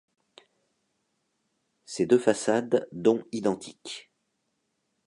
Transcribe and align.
Ses 1.85 2.07
deux 2.07 2.17
façades 2.17 2.87
dont 2.91 3.23
identiques. 3.31 4.11